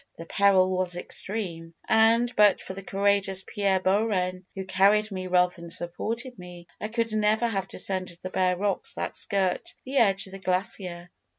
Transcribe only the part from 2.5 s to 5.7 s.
for the courageous Pierre Bohren, who carried me rather than